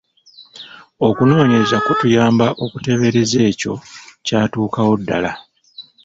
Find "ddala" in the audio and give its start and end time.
4.99-5.31